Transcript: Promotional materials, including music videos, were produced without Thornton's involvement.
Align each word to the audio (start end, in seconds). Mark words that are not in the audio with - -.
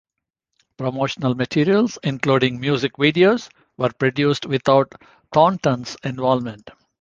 Promotional 0.77 1.35
materials, 1.35 1.99
including 2.01 2.59
music 2.59 2.93
videos, 2.93 3.49
were 3.77 3.91
produced 3.99 4.47
without 4.47 4.91
Thornton's 5.31 5.95
involvement. 6.03 6.71